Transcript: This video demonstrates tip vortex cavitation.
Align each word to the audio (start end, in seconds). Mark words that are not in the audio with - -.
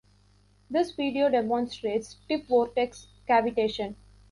This 0.67 0.93
video 0.93 1.29
demonstrates 1.29 2.17
tip 2.27 2.47
vortex 2.47 3.05
cavitation. 3.29 3.97